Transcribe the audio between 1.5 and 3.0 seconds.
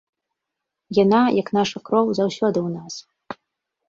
наша кроў, заўсёды ў нас.